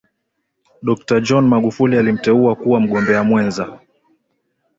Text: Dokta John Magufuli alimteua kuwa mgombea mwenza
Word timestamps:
Dokta 0.81 1.19
John 1.21 1.45
Magufuli 1.47 1.97
alimteua 1.97 2.55
kuwa 2.55 2.79
mgombea 2.79 3.23
mwenza 3.23 3.79